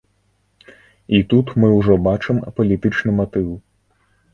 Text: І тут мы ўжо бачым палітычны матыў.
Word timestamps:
І 1.19 1.21
тут 1.35 1.53
мы 1.65 1.71
ўжо 1.77 2.01
бачым 2.11 2.43
палітычны 2.59 3.11
матыў. 3.23 3.49